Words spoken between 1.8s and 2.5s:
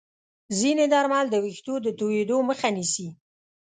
د توییدو